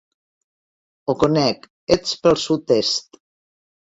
Ho 1.11 1.15
conec, 1.23 1.67
ets 1.97 2.15
pel 2.23 2.39
sud-est. 2.45 3.19